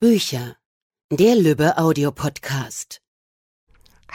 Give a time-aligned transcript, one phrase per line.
[0.00, 0.54] Bücher.
[1.10, 3.00] Der Lübbe Audiopodcast.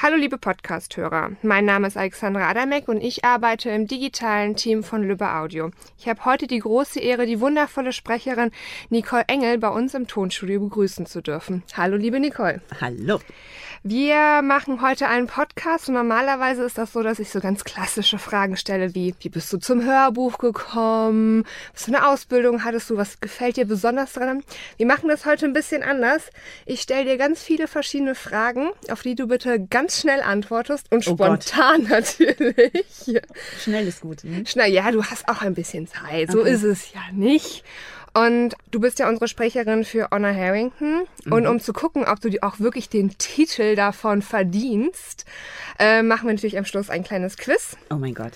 [0.02, 5.04] Hallo liebe Podcast-Hörer, mein Name ist Alexandra Adamek und ich arbeite im digitalen Team von
[5.04, 5.72] Lübbe Audio.
[6.00, 8.52] Ich habe heute die große Ehre, die wundervolle Sprecherin
[8.90, 11.64] Nicole Engel bei uns im Tonstudio begrüßen zu dürfen.
[11.74, 12.62] Hallo liebe Nicole.
[12.80, 13.20] Hallo.
[13.86, 18.18] Wir machen heute einen Podcast und normalerweise ist das so, dass ich so ganz klassische
[18.18, 21.44] Fragen stelle wie, wie bist du zum Hörbuch gekommen?
[21.74, 22.96] Was für eine Ausbildung hattest du?
[22.96, 24.42] Was gefällt dir besonders dran?
[24.78, 26.30] Wir machen das heute ein bisschen anders.
[26.66, 31.06] Ich stelle dir ganz viele verschiedene Fragen, auf die du bitte ganz schnell antwortest und
[31.06, 32.72] Oh spontan natürlich.
[33.60, 34.24] Schnell ist gut.
[34.24, 34.46] Ne?
[34.46, 36.32] Schnell, ja, du hast auch ein bisschen Zeit.
[36.32, 36.54] So Okay.
[36.54, 37.66] ist es ja nicht.
[38.14, 41.08] Und du bist ja unsere Sprecherin für Honor Harrington.
[41.30, 45.26] Und um zu gucken, ob du dir auch wirklich den Titel davon verdienst,
[45.80, 47.76] äh, machen wir natürlich am Schluss ein kleines Quiz.
[47.90, 48.34] Oh mein Gott.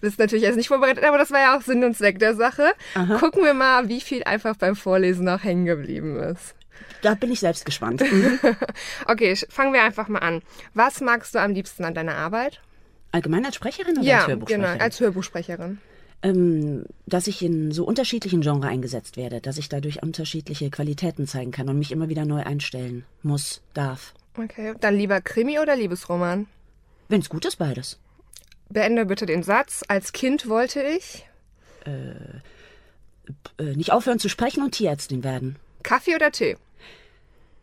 [0.00, 2.72] bist natürlich jetzt nicht vorbereitet, aber das war ja auch Sinn und Zweck der Sache.
[3.18, 6.54] Gucken wir mal, wie viel einfach beim Vorlesen noch hängen geblieben ist.
[7.02, 8.02] Da bin ich selbst gespannt.
[8.10, 8.38] Mhm.
[9.06, 10.42] Okay, fangen wir einfach mal an.
[10.74, 12.60] Was magst du am liebsten an deiner Arbeit?
[13.12, 14.72] Allgemein als Sprecherin oder ja, als Hörbuchsprecherin?
[14.72, 15.78] genau, als Hörbuchsprecherin.
[16.22, 21.50] Ähm, dass ich in so unterschiedlichen Genres eingesetzt werde, dass ich dadurch unterschiedliche Qualitäten zeigen
[21.50, 24.14] kann und mich immer wieder neu einstellen muss, darf.
[24.36, 26.46] Okay, dann lieber Krimi oder Liebesroman?
[27.08, 27.98] Wenn es gut ist, beides.
[28.68, 29.84] Beende bitte den Satz.
[29.88, 31.24] Als Kind wollte ich
[31.84, 32.40] Äh,
[33.74, 35.56] nicht aufhören zu sprechen und Tierärztin werden.
[35.82, 36.56] Kaffee oder Tee?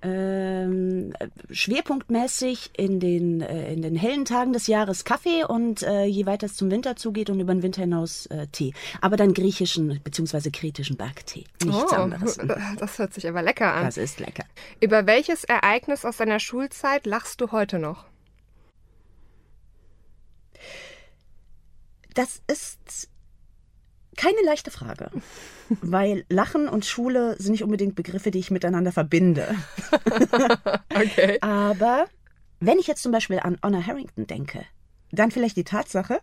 [0.03, 6.03] Ähm, äh, schwerpunktmäßig in den, äh, in den hellen Tagen des Jahres Kaffee und äh,
[6.03, 8.73] je weiter es zum Winter zugeht und über den Winter hinaus äh, Tee.
[8.99, 10.51] Aber dann griechischen bzw.
[10.51, 11.45] kretischen Bergtee.
[11.63, 12.37] Nichts anderes.
[12.79, 13.85] das hört sich aber lecker an.
[13.85, 14.43] Das ist lecker.
[14.81, 18.05] Über welches Ereignis aus deiner Schulzeit lachst du heute noch?
[22.13, 23.09] Das ist
[24.17, 25.11] keine leichte Frage,
[25.81, 29.55] weil Lachen und Schule sind nicht unbedingt Begriffe, die ich miteinander verbinde.
[30.95, 31.39] Okay.
[31.41, 32.05] Aber
[32.59, 34.63] wenn ich jetzt zum Beispiel an Honor Harrington denke,
[35.11, 36.19] dann vielleicht die Tatsache,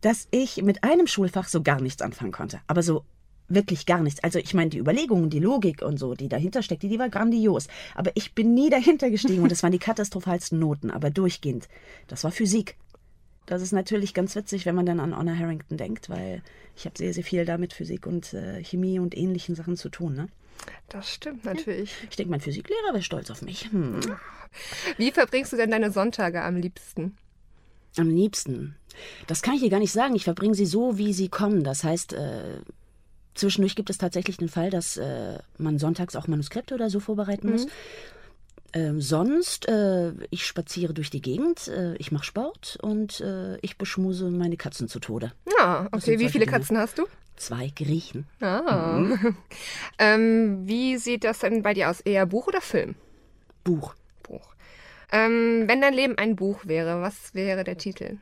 [0.00, 2.60] dass ich mit einem Schulfach so gar nichts anfangen konnte.
[2.66, 3.04] Aber so
[3.50, 4.22] wirklich gar nichts.
[4.22, 7.10] Also ich meine, die Überlegungen, die Logik und so, die dahinter steckt, die, die war
[7.10, 7.66] grandios.
[7.94, 11.68] Aber ich bin nie dahinter gestiegen und es waren die katastrophalsten Noten, aber durchgehend.
[12.06, 12.76] Das war Physik.
[13.50, 16.40] Das ist natürlich ganz witzig, wenn man dann an Honor Harrington denkt, weil
[16.76, 19.88] ich habe sehr, sehr viel da mit Physik und äh, Chemie und ähnlichen Sachen zu
[19.88, 20.14] tun.
[20.14, 20.28] Ne?
[20.88, 21.92] Das stimmt natürlich.
[22.08, 23.72] Ich denke, mein Physiklehrer wäre stolz auf mich.
[23.72, 23.98] Hm.
[24.98, 27.16] Wie verbringst du denn deine Sonntage am liebsten?
[27.96, 28.76] Am liebsten.
[29.26, 30.14] Das kann ich dir gar nicht sagen.
[30.14, 31.64] Ich verbringe sie so, wie sie kommen.
[31.64, 32.60] Das heißt, äh,
[33.34, 37.50] zwischendurch gibt es tatsächlich den Fall, dass äh, man sonntags auch Manuskripte oder so vorbereiten
[37.50, 37.66] muss.
[38.72, 43.78] Ähm, sonst, äh, ich spaziere durch die Gegend, äh, ich mache Sport und äh, ich
[43.78, 45.32] beschmuse meine Katzen zu Tode.
[45.58, 46.18] Ja, okay.
[46.20, 46.58] Wie viele Dinge.
[46.58, 47.06] Katzen hast du?
[47.36, 48.26] Zwei Griechen.
[48.40, 49.02] Ah.
[49.98, 52.00] Ähm, wie sieht das denn bei dir aus?
[52.00, 52.94] Eher Buch oder Film?
[53.64, 53.94] Buch.
[54.22, 54.54] Buch.
[55.12, 58.18] Ähm, wenn dein Leben ein Buch wäre, was wäre der Titel?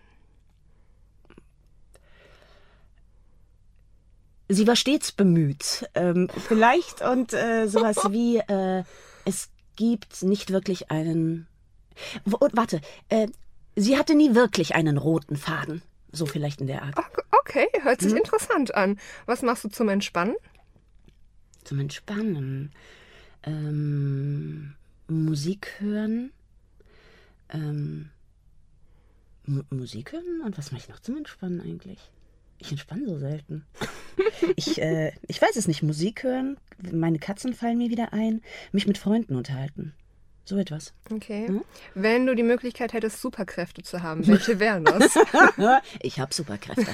[4.48, 5.88] Sie war stets bemüht.
[5.94, 8.82] Ähm, vielleicht und äh, sowas wie, äh,
[9.24, 11.46] es gibt nicht wirklich einen.
[12.24, 13.28] W warte, äh,
[13.76, 15.80] sie hatte nie wirklich einen roten Faden.
[16.12, 16.98] So vielleicht in der Art.
[16.98, 18.98] Ok- Okay, hört sich interessant an.
[19.24, 20.34] Was machst du zum Entspannen?
[21.64, 22.72] Zum Entspannen.
[23.44, 24.74] Ähm,
[25.06, 26.30] Musik hören.
[27.48, 28.10] Ähm,
[29.70, 30.42] Musik hören?
[30.44, 32.10] Und was mache ich noch zum Entspannen eigentlich?
[32.58, 33.64] Ich entspanne so selten.
[34.56, 35.82] Ich, äh, ich weiß es nicht.
[35.82, 36.56] Musik hören,
[36.92, 38.42] meine Katzen fallen mir wieder ein,
[38.72, 39.94] mich mit Freunden unterhalten.
[40.44, 40.94] So etwas.
[41.12, 41.60] Okay.
[41.94, 45.14] Wenn du die Möglichkeit hättest, Superkräfte zu haben, welche wären das?
[46.00, 46.86] ich habe Superkräfte.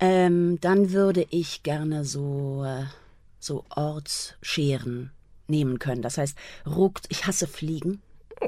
[0.00, 2.86] ähm, dann würde ich gerne so, äh,
[3.38, 5.12] so Ortsscheren
[5.46, 6.02] nehmen können.
[6.02, 6.36] Das heißt,
[6.66, 8.02] ruckt, ich hasse Fliegen.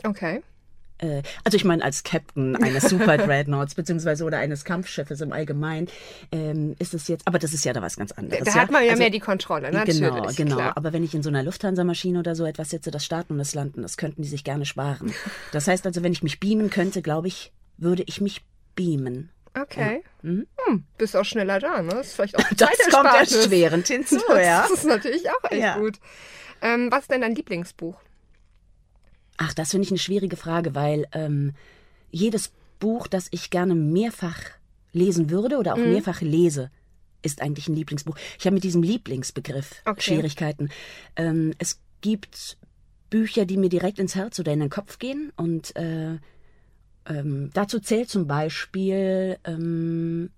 [0.05, 0.43] Okay.
[1.03, 5.89] Äh, also ich meine, als Captain eines Super Dreadnoughts beziehungsweise oder eines Kampfschiffes im Allgemeinen
[6.31, 8.45] ähm, ist es jetzt, aber das ist ja da was ganz anderes.
[8.45, 10.01] Da hat man ja Also- mehr die Kontrolle, natürlich.
[10.01, 10.57] Genau, genau.
[10.57, 10.77] Klar.
[10.77, 13.54] Aber wenn ich in so einer Lufthansa-Maschine oder so etwas sitze, das Starten und das
[13.54, 15.13] Landen, das könnten die sich gerne sparen.
[15.53, 18.43] Das heißt also, wenn ich mich beamen könnte, glaube ich, würde ich mich
[18.77, 19.31] beamen.
[19.60, 20.03] Okay.
[20.22, 20.47] Hm,
[20.97, 21.91] bist auch schneller da, ne?
[21.91, 24.63] Das ist vielleicht auch Das kommt erschwerend hinzu, ja.
[24.63, 25.78] Das ist natürlich auch echt Ja.
[25.78, 25.98] gut.
[26.63, 27.97] Ähm, was ist denn dein Lieblingsbuch?
[29.44, 31.53] Ach, das finde ich eine schwierige Frage, weil ähm,
[32.12, 34.39] jedes Buch, das ich gerne mehrfach
[34.92, 35.89] lesen würde oder auch Mhm.
[35.94, 36.71] mehrfach lese,
[37.22, 38.16] ist eigentlich ein Lieblingsbuch.
[38.39, 40.00] Ich habe mit diesem Lieblingsbegriff Okay.
[40.03, 40.68] Schwierigkeiten.
[41.16, 42.56] Ähm, es gibt
[43.10, 46.18] Bücher, die mir direkt ins Herz oder in den Kopf gehen und äh,
[47.06, 50.30] ähm, dazu zählt zum Beispiel ähm,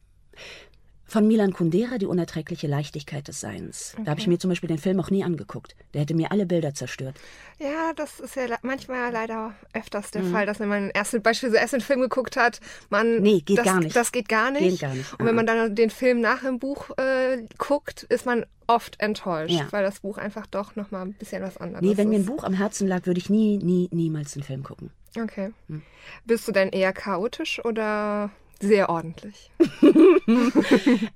[1.07, 3.95] Von Milan Kundera, Die unerträgliche Leichtigkeit des Seins.
[4.05, 5.77] Da habe ich mir zum Beispiel den Film auch nie angeguckt.
[5.93, 7.15] Der hätte mir alle Bilder zerstört.
[7.59, 10.11] Ja, das ist ja manchmal leider öfters Mhm.
[10.13, 12.59] der Fall, dass wenn man erst beispielsweise erst den Film geguckt hat,
[12.89, 13.95] man Nee, geht das, gar nicht.
[13.95, 14.63] Das geht gar nicht.
[14.63, 15.13] Geht gar nicht.
[15.19, 19.53] Und wenn man dann den Film nach dem Buch äh, guckt, ist man oft enttäuscht,
[19.55, 19.67] Ja.
[19.71, 22.23] weil das Buch einfach doch noch mal ein bisschen was anderes Nee, wenn mir ein
[22.23, 22.27] ist.
[22.29, 24.91] Buch am Herzen lag, würde ich nie, nie, niemals den Film gucken.
[25.21, 25.53] Okay.
[25.69, 25.83] Hm.
[26.25, 28.31] Bist du denn eher chaotisch oder
[28.69, 29.51] sehr ordentlich?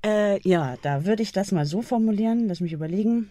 [0.05, 2.47] Äh, ja, da würde ich das mal so formulieren.
[2.47, 3.29] Lass mich überlegen.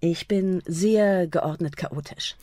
[0.00, 2.36] Ich bin sehr geordnet chaotisch.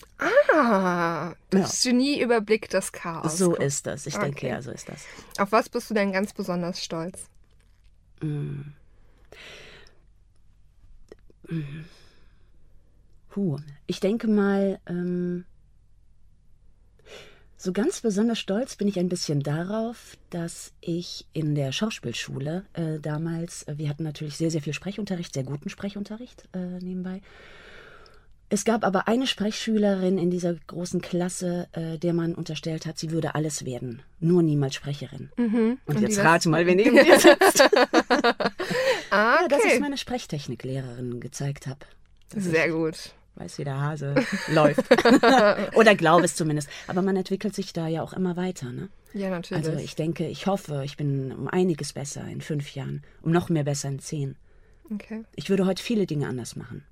[0.53, 3.37] Ah, das Genie überblickt das Chaos.
[3.37, 4.05] So ist das.
[4.07, 4.49] Ich denke, Okay.
[4.49, 5.05] ja, so ist das.
[5.37, 7.29] Auf was bist du denn ganz besonders stolz?
[13.29, 13.57] Puh,
[13.87, 15.45] ich denke mal, ähm,
[17.57, 22.99] so ganz besonders stolz bin ich ein bisschen darauf, dass ich in der Schauspielschule äh,
[22.99, 27.21] damals, äh, wir hatten natürlich sehr, sehr viel Sprechunterricht, sehr guten Sprechunterricht äh, nebenbei.
[28.49, 33.09] Es gab aber eine Sprechschülerin in dieser großen Klasse, äh, der man unterstellt hat, sie
[33.11, 35.31] würde alles werden, nur niemals Sprecherin.
[35.37, 37.63] Und, die jetzt das- rate mal, wer neben dir sitzt.
[39.09, 39.79] Ah, Ja, dass ich okay.
[39.79, 41.79] meine Sprechtechniklehrerin gezeigt habe.
[42.35, 43.13] Sehr gut.
[43.35, 44.15] Weiß, wie der Hase
[44.47, 44.83] läuft.
[45.75, 46.69] Oder glaube es zumindest.
[46.87, 48.71] Aber man entwickelt sich da ja auch immer weiter.
[48.71, 48.89] Ne?
[49.13, 49.65] Ja, natürlich.
[49.65, 53.49] Also ich denke, ich hoffe, ich bin um einiges besser in fünf Jahren, um noch
[53.49, 54.35] mehr besser in zehn.
[54.91, 55.23] okay.
[55.35, 56.83] Ich würde heute viele Dinge anders machen.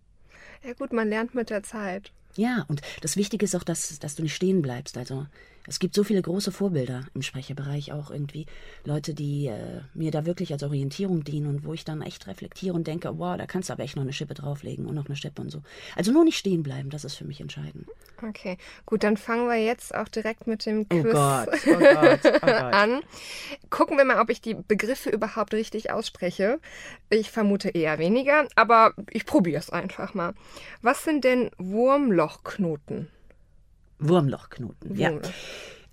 [0.63, 2.11] Ja gut, man lernt mit der Zeit.
[2.35, 4.97] Ja, und das Wichtige ist auch, dass, dass du nicht stehen bleibst.
[4.97, 5.25] Also
[5.67, 8.45] es gibt so viele große Vorbilder im Sprecherbereich auch irgendwie.
[8.83, 12.73] Leute, die äh, mir da wirklich als Orientierung dienen und wo ich dann echt reflektiere
[12.73, 15.15] und denke, wow, da kannst du aber echt noch eine Schippe drauflegen und noch eine
[15.15, 15.61] Schippe und so.
[15.95, 17.87] Also nur nicht stehen bleiben, das ist für mich entscheidend.
[18.21, 22.19] Okay, gut, dann fangen wir jetzt auch direkt mit dem Oh Quiz Gott, oh Gott,
[22.25, 22.73] oh Gott.
[22.73, 23.01] an.
[23.69, 26.59] Gucken wir mal, ob ich die Begriffe überhaupt richtig ausspreche.
[27.09, 30.33] Ich vermute eher weniger, aber ich probiere es einfach mal.
[30.81, 33.07] Was sind denn Wurmlochknoten?
[34.01, 35.11] Wurmlochknoten, ja.
[35.11, 35.31] Wurmloch.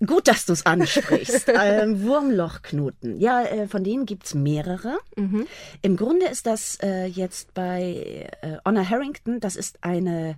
[0.05, 1.47] Gut, dass du es ansprichst.
[1.53, 3.19] ähm, Wurmlochknoten.
[3.19, 4.97] Ja, äh, von denen gibt's mehrere.
[5.81, 10.35] Im Grunde ist das äh, jetzt bei äh, Honor Harrington, das ist eine,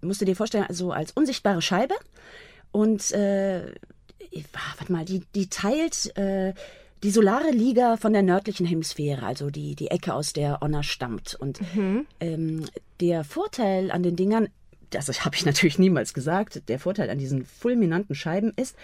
[0.00, 1.94] musst du dir vorstellen, so als unsichtbare Scheibe.
[2.70, 6.54] Und, äh, ah, warte mal, die, die teilt äh,
[7.02, 11.36] die solare Liga von der nördlichen Hemisphäre, also die, die Ecke, aus der Honor stammt.
[11.38, 11.60] Und
[12.20, 12.64] ähm,
[13.00, 14.48] der Vorteil an den Dingern,
[14.90, 18.76] das habe ich natürlich niemals gesagt, der Vorteil an diesen fulminanten Scheiben ist,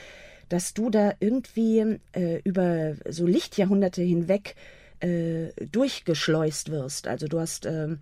[0.49, 4.55] dass du da irgendwie äh, über so Lichtjahrhunderte hinweg
[5.01, 7.09] äh, durchgeschleust wirst.
[7.09, 8.01] Also du hast ähm,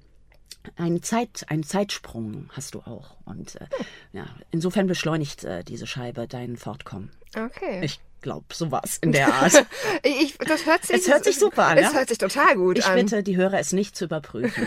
[0.77, 3.17] einen, Zeit, einen Zeitsprung hast du auch.
[3.25, 3.67] Und äh,
[4.13, 7.11] ja, insofern beschleunigt äh, diese Scheibe dein Fortkommen.
[7.37, 7.85] Okay.
[7.85, 9.67] Ich glaube, sowas in der Art.
[10.05, 11.99] Ich, das hört sich, Es hört sich super an, Es ja?
[11.99, 12.97] hört sich total gut Ich an.
[12.97, 14.67] bitte die Hörer, es nicht zu überprüfen.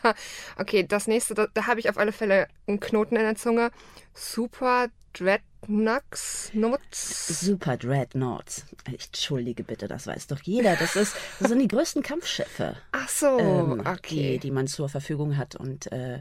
[0.56, 3.70] Okay, das nächste, da, da habe ich auf alle Fälle einen Knoten in der Zunge.
[4.14, 7.40] Super Dreadnoughts, Nuts.
[7.40, 8.64] Super Dreadnoughts.
[8.92, 10.76] Ich entschuldige bitte, das weiß doch jeder.
[10.76, 14.32] Das, ist, das sind die größten Kampfschiffe, Ach so, ähm, okay.
[14.34, 15.56] die, die man zur Verfügung hat.
[15.56, 16.20] Und äh,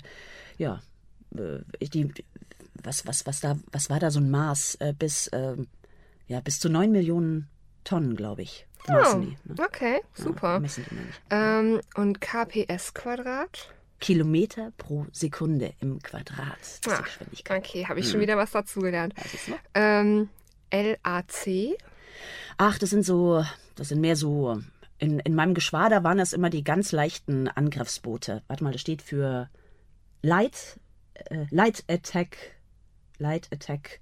[0.58, 0.82] ja,
[1.36, 2.12] äh, die,
[2.84, 4.76] was, was, was, da, was war da so ein Maß?
[4.76, 5.68] Äh, bis, ähm,
[6.30, 7.50] ja, bis zu 9 Millionen
[7.84, 8.66] Tonnen, glaube ich.
[8.88, 9.38] Oh, Maßen die.
[9.44, 9.56] Ne?
[9.60, 10.60] okay, Ja, super.
[10.62, 11.16] messen die nämlich.
[11.30, 13.74] Ähm, und KPS Quadrat?
[14.00, 16.56] Kilometer pro Sekunde im Quadrat.
[16.62, 17.62] Das ist die Ah, Geschwindigkeit.
[17.66, 19.14] Okay, habe ich schon wieder was dazugelernt.
[19.74, 20.30] Ähm,
[20.72, 21.78] LAC?
[22.58, 23.44] Ach, das sind so,
[23.76, 24.62] das sind mehr so.
[25.00, 28.44] In, in meinem Geschwader waren das immer die ganz leichten Angriffsboote.
[28.48, 29.50] Warte mal, das steht für
[30.22, 30.80] Light,
[31.16, 32.38] äh, Light Attack,
[33.18, 34.00] Light Attack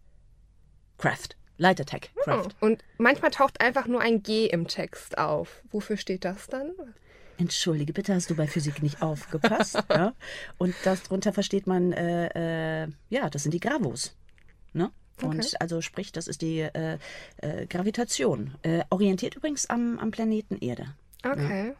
[0.99, 1.29] Craft.
[1.57, 2.49] Light Attack Craft.
[2.61, 5.61] Oh, Und manchmal taucht einfach nur ein G im Text auf.
[5.71, 6.71] Wofür steht das dann?
[7.39, 9.77] Entschuldige, bitte hast du bei Physik nicht aufgepasst.
[9.89, 10.13] ja?
[10.57, 14.15] Und darunter versteht man, äh, äh, ja, das sind die Gravos.
[14.73, 14.91] Ne?
[15.21, 15.55] Und Okay.
[15.59, 16.97] also sprich, das ist die äh,
[17.37, 18.55] äh, Gravitation.
[18.61, 20.93] Äh, orientiert übrigens am, am Planeten Erde.
[21.23, 21.73] Okay.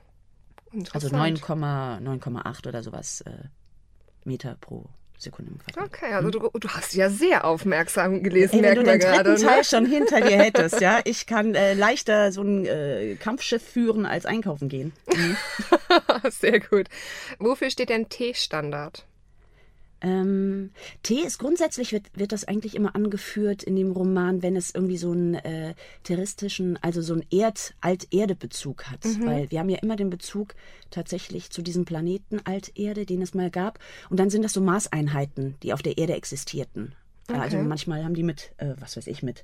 [0.91, 1.39] Also Interessant.
[1.41, 3.31] 9,- 9,8 oder sowas äh,
[4.25, 4.86] Meter pro
[5.18, 5.86] Sekunde im Quadrat.
[5.86, 9.24] Okay, also du, du hast ja sehr aufmerksam gelesen, Ey, wenn du merken wir den
[9.24, 9.42] dritten gerade.
[9.44, 9.64] Teil Ne?
[9.64, 14.26] schon hinter dir hättest, ja, ich kann äh, leichter so ein äh, Kampfschiff führen als
[14.28, 14.94] einkaufen gehen.
[16.30, 16.88] Sehr gut.
[17.40, 19.07] Wofür steht denn T-Standard?
[20.01, 24.74] Ähm, T ist grundsätzlich wird, wird das eigentlich immer angeführt in dem Roman, wenn es
[24.74, 25.74] irgendwie so einen äh,
[26.04, 30.56] terroristischen, also so einen Erd Alt-Erde-Bezug hat, weil wir haben ja immer den Bezug
[30.92, 35.56] tatsächlich zu diesem Planeten Alterde, den es mal gab, und dann sind das so Maßeinheiten,
[35.63, 36.94] die auf der Erde existierten.
[37.27, 37.68] Also Okay.
[37.68, 39.44] manchmal haben die mit, äh, was weiß ich, mit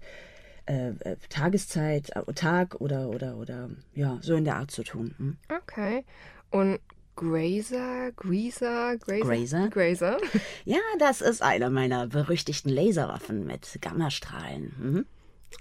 [0.65, 5.13] äh, äh, Tageszeit, äh, Tag oder, oder, oder, ja, so in der Art zu tun.
[5.17, 5.37] Hm?
[5.63, 6.05] Okay.
[6.51, 6.79] Und
[7.15, 9.23] Grazer, Greaser, Grazer?
[9.25, 9.69] Grazer?
[9.69, 10.17] Grazer.
[10.65, 14.73] Ja, das ist eine meiner berüchtigten Laserwaffen mit Gammastrahlen.
[14.79, 15.05] Mhm.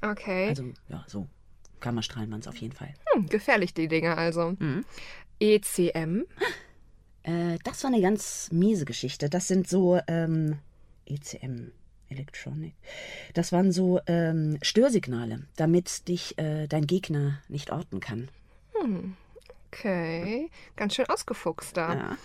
[0.00, 0.48] Okay.
[0.48, 1.28] Also, ja, so.
[1.80, 2.94] Gammastrahlen waren es auf jeden Fall.
[3.12, 4.56] Hm, gefährlich, die Dinge also.
[5.40, 6.24] E ECM.
[7.24, 9.30] Äh, das war eine ganz miese Geschichte.
[9.30, 10.58] Das sind so ähm,
[11.06, 11.70] ECM,
[12.08, 12.74] Electronic.
[13.32, 18.28] Das waren so ähm, Störsignale, damit dich äh, dein Gegner nicht orten kann.
[19.72, 20.50] Okay.
[20.76, 21.94] Ganz schön ausgefuchst da.
[21.94, 22.16] Ja.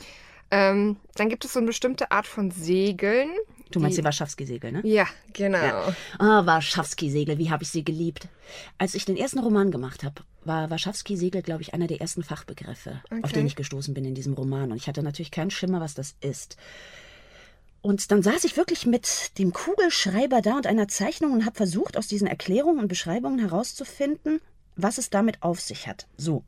[0.50, 3.30] Ähm, dann gibt es so eine bestimmte Art von Segeln.
[3.72, 4.82] Du meinst die Warschawski-Segel, ne?
[4.86, 5.58] Ja, genau.
[5.58, 5.96] Ja.
[6.20, 8.30] Ah, Warschawski-Segel, wie habe ich sie geliebt.
[8.78, 13.02] Als ich den ersten Roman gemacht habe, war Warschawski-Segel, glaube ich, einer der ersten Fachbegriffe,
[13.12, 13.34] auf Okay.
[13.34, 14.72] den ich gestoßen bin in diesem Roman.
[14.72, 16.56] Und ich hatte natürlich keinen Schimmer, was das ist.
[17.82, 21.98] Und dann saß ich wirklich mit dem Kugelschreiber da und einer Zeichnung und habe versucht,
[21.98, 24.40] aus diesen Erklärungen und Beschreibungen herauszufinden,
[24.78, 26.08] was es damit auf sich hat.
[26.16, 26.44] So,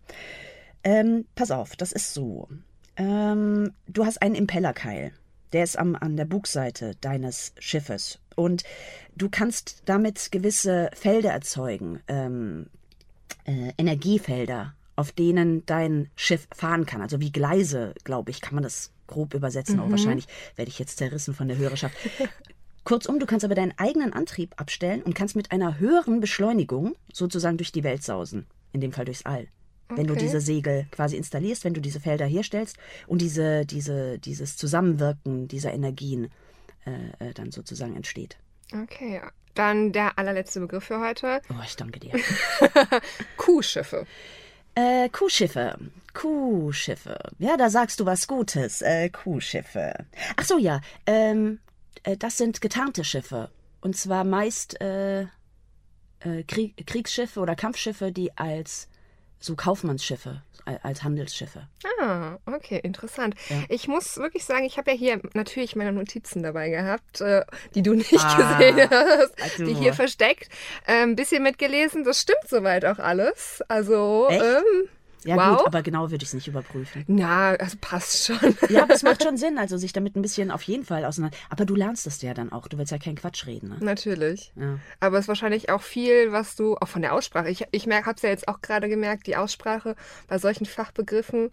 [0.84, 2.48] ähm, pass auf, das ist so.
[2.96, 5.12] Ähm, du hast einen Impellerkeil.
[5.54, 8.20] Der ist am, an der Bugseite deines Schiffes.
[8.36, 8.64] Und
[9.16, 12.68] du kannst damit gewisse Felder erzeugen, ähm,
[13.46, 17.02] äh, Energiefelder, auf denen dein Schiff fahren kann.
[17.02, 19.80] Also wie Gleise, glaube ich, kann man das grob übersetzen.
[19.80, 21.96] Aber wahrscheinlich werde ich jetzt zerrissen von der Hörerschaft.
[22.84, 27.58] Kurzum, du kannst aber deinen eigenen Antrieb abstellen und kannst mit einer höheren Beschleunigung sozusagen
[27.58, 28.48] durch die Welt sausen.
[28.72, 29.48] In dem Fall durchs All.
[29.90, 30.24] Wenn du Okay.
[30.24, 32.78] diese Segel quasi installierst, wenn du diese Felder herstellst
[33.08, 36.30] und diese, diese, dieses Zusammenwirken dieser Energien
[36.86, 38.38] äh, äh, dann sozusagen entsteht.
[38.72, 39.22] Okay.
[39.56, 41.42] Dann der allerletzte Begriff für heute.
[41.50, 42.14] Oh, ich danke dir.
[43.38, 44.06] Kuhschiffe.
[44.76, 45.78] Äh, Kuhschiffe.
[46.14, 47.18] Kuhschiffe.
[47.40, 48.82] Ja, da sagst du was Gutes.
[48.82, 50.06] Äh, Kuhschiffe.
[50.38, 50.82] Ach so, ja.
[51.06, 51.60] Ähm,
[52.04, 53.50] äh, das sind getarnte Schiffe.
[53.82, 58.88] Und zwar meist äh, äh, Krieg, Kriegsschiffe oder Kampfschiffe, die als
[59.40, 61.68] so Kaufmannsschiffe, al- als Handelsschiffe.
[62.02, 63.36] Ah, okay, interessant.
[63.50, 63.64] Ja.
[63.70, 67.44] Ich muss wirklich sagen, ich habe ja hier natürlich meine Notizen dabei gehabt, äh,
[67.76, 69.66] die du nicht Ah, gesehen hast, also.
[69.66, 70.50] die hier versteckt.
[70.86, 73.62] Ein bisschen mitgelesen, das stimmt soweit auch alles.
[73.68, 74.44] Also, Echt?
[74.44, 74.90] ähm,
[75.26, 75.58] Ja Wow.
[75.58, 77.04] gut, aber genau würde ich es nicht überprüfen.
[77.08, 78.38] na, also passt schon.
[78.70, 81.36] Ja, aber es macht schon Sinn, also sich damit ein bisschen auf jeden Fall auseinander.
[81.50, 82.68] Aber du lernst es ja dann auch.
[82.68, 83.70] Du willst ja keinen Quatsch reden.
[83.70, 83.78] Ne?
[83.82, 84.54] Natürlich.
[84.56, 84.80] Ja.
[85.00, 87.50] Aber es ist wahrscheinlich auch viel, was du, auch von der Aussprache.
[87.50, 89.96] Ich, ich habe es ja jetzt auch gerade gemerkt, die Aussprache
[90.28, 91.52] bei solchen Fachbegriffen.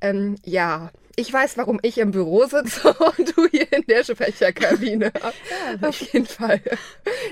[0.00, 5.12] Ähm, ja, ich weiß, warum ich im Büro sitze und du hier in der Sprecherkabine.
[5.82, 6.60] Auf jeden Fall.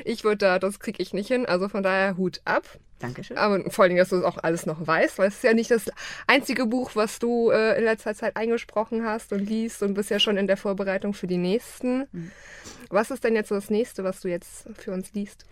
[0.05, 1.47] Ich würde da, das kriege ich nicht hin.
[1.47, 2.65] Also von daher Hut ab.
[2.99, 3.37] Dankeschön.
[3.37, 5.55] Aber vor allen Dingen, dass du das auch alles noch weißt, weil es ist ja
[5.55, 5.85] nicht das
[6.27, 10.19] einzige Buch, was du äh, in letzter Zeit eingesprochen hast und liest und bist ja
[10.19, 12.09] schon in der Vorbereitung für die nächsten.
[12.89, 15.45] Was ist denn jetzt so das nächste, was du jetzt für uns liest?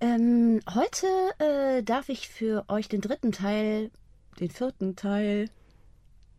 [0.00, 1.06] Ähm, heute
[1.38, 3.90] äh, darf ich für euch den dritten Teil,
[4.38, 5.48] den vierten Teil,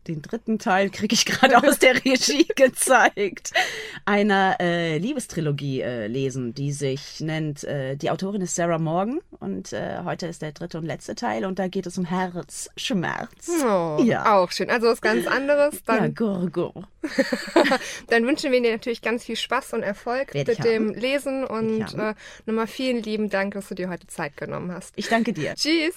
[0.08, 3.52] den dritten Teil kriege ich gerade aus der Regie gezeigt,
[4.06, 9.74] einer äh, Liebestrilogie äh, lesen, die sich nennt, äh, die Autorin ist Sarah Morgan und
[9.74, 13.50] äh, heute ist der dritte und letzte Teil und da geht es um Herzschmerz.
[13.64, 14.36] Oh, Ja.
[14.38, 14.70] auch schön.
[14.70, 15.76] Also was ganz anderes.
[15.88, 16.88] Ja, Dann, Gurgur.
[18.08, 21.00] dann wünschen wir dir natürlich ganz viel Spaß und Erfolg Werd mit dem haben.
[21.00, 22.16] Lesen und äh,
[22.46, 24.94] nochmal vielen lieben Dank, dass du dir heute Zeit genommen hast.
[24.98, 25.56] Ich danke dir.
[25.56, 25.96] Tschüss.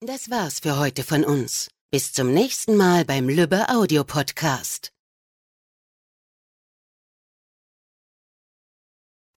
[0.00, 1.68] Das war's für heute von uns.
[1.90, 4.92] Bis zum nächsten Mal beim Lübbe Audio Podcast.